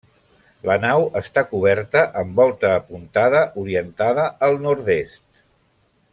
[0.69, 5.23] La nau està coberta amb volta apuntada, orientada al nord-est.